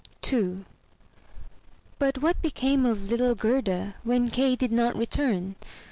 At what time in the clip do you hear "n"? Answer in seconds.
0.33-0.65